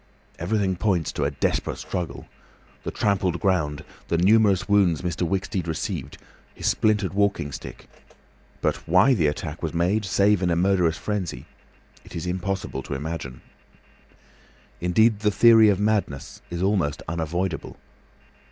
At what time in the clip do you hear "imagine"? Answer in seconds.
12.95-13.41